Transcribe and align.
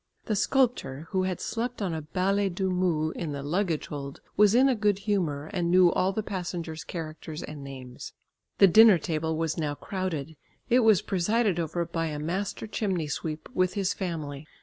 The 0.25 0.35
sculptor, 0.35 1.05
who 1.11 1.21
had 1.29 1.39
slept 1.39 1.79
on 1.79 1.93
a 1.93 2.01
bale 2.01 2.49
do 2.49 2.71
mu 2.71 3.11
in 3.11 3.33
the 3.33 3.43
luggage 3.43 3.85
hold, 3.85 4.19
was 4.35 4.55
in 4.55 4.67
a 4.67 4.73
good 4.73 4.97
humour 4.97 5.51
and 5.53 5.69
knew 5.69 5.91
all 5.91 6.11
the 6.11 6.23
passengers' 6.23 6.83
characters 6.83 7.43
and 7.43 7.63
names. 7.63 8.11
The 8.57 8.65
dinner 8.65 8.97
table 8.97 9.37
was 9.37 9.59
now 9.59 9.75
crowded. 9.75 10.37
It 10.71 10.79
was 10.79 11.03
presided 11.03 11.59
over 11.59 11.85
by 11.85 12.07
a 12.07 12.17
master 12.17 12.65
chimney 12.65 13.09
sweep 13.09 13.47
with 13.53 13.75
his 13.75 13.93
family. 13.93 14.47